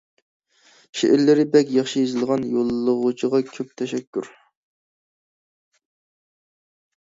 شېئىرلىرى 1.01 1.45
بەك 1.55 1.73
ياخشى 1.75 2.03
يېزىلغان 2.05 2.47
يوللىغۇچىغا 2.55 3.43
كۆپ 3.53 3.77
تەشەككۈر. 3.83 4.33